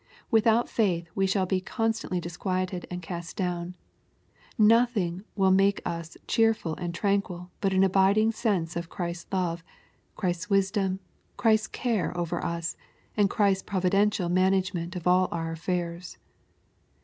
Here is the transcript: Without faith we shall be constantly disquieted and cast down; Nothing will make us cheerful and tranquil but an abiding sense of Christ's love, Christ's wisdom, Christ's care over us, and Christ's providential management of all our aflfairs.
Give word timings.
Without 0.31 0.67
faith 0.67 1.07
we 1.13 1.27
shall 1.27 1.45
be 1.45 1.61
constantly 1.61 2.19
disquieted 2.19 2.87
and 2.89 3.03
cast 3.03 3.37
down; 3.37 3.75
Nothing 4.57 5.23
will 5.35 5.51
make 5.51 5.79
us 5.85 6.17
cheerful 6.25 6.73
and 6.77 6.91
tranquil 6.95 7.51
but 7.61 7.71
an 7.71 7.83
abiding 7.83 8.31
sense 8.31 8.75
of 8.75 8.89
Christ's 8.89 9.31
love, 9.31 9.63
Christ's 10.15 10.49
wisdom, 10.49 11.01
Christ's 11.37 11.67
care 11.67 12.17
over 12.17 12.43
us, 12.43 12.75
and 13.15 13.29
Christ's 13.29 13.61
providential 13.61 14.27
management 14.27 14.95
of 14.95 15.05
all 15.05 15.27
our 15.31 15.53
aflfairs. 15.53 16.17